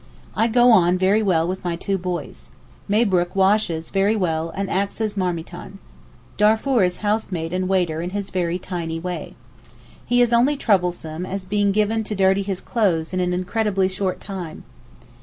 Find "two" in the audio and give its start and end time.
1.75-1.99